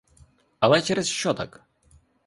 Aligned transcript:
Але 0.59 0.81
через 0.81 1.07
що 1.07 1.33
так? 1.33 1.63